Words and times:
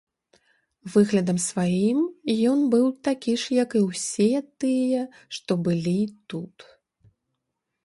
Выглядам 0.93 1.37
сваім 1.47 1.99
ён 2.53 2.59
быў 2.73 2.85
такі 3.09 3.33
ж 3.43 3.59
як 3.59 3.77
і 3.81 3.83
ўсе 3.89 4.29
тыя, 4.65 5.01
што 5.39 5.51
былі 5.71 5.97
тут. 6.33 6.55